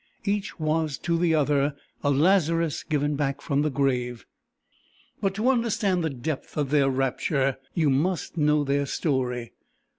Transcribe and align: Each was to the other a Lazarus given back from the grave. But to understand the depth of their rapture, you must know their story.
Each 0.25 0.59
was 0.59 0.97
to 1.03 1.15
the 1.15 1.35
other 1.35 1.75
a 2.03 2.09
Lazarus 2.09 2.81
given 2.81 3.15
back 3.15 3.39
from 3.39 3.61
the 3.61 3.69
grave. 3.69 4.25
But 5.21 5.35
to 5.35 5.47
understand 5.51 6.03
the 6.03 6.09
depth 6.09 6.57
of 6.57 6.71
their 6.71 6.89
rapture, 6.89 7.57
you 7.75 7.91
must 7.91 8.35
know 8.35 8.63
their 8.63 8.87
story. 8.87 9.53